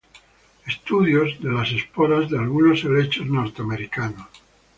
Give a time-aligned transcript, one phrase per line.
[0.65, 4.15] Estudios de las esporas de algunos helechos estadounidenses.